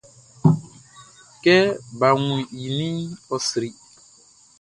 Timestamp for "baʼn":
1.99-2.17